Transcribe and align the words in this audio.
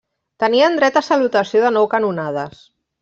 Tenien 0.43 0.77
dret 0.79 0.97
a 1.01 1.05
salutació 1.09 1.61
de 1.67 1.73
nou 1.77 1.91
canonades. 1.93 2.65